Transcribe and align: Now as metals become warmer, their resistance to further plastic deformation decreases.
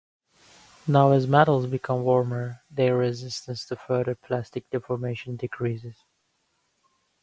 Now 0.87 1.11
as 1.11 1.27
metals 1.27 1.67
become 1.67 2.01
warmer, 2.01 2.61
their 2.71 2.97
resistance 2.97 3.67
to 3.67 3.75
further 3.75 4.15
plastic 4.15 4.67
deformation 4.71 5.35
decreases. 5.35 6.05